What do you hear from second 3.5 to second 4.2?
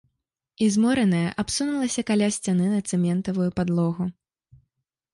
падлогу.